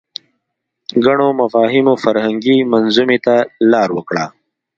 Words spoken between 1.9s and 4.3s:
فرهنګي منظومې ته لاره وکړه